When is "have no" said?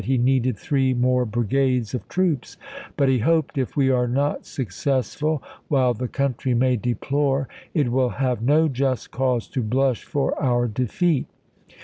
8.09-8.67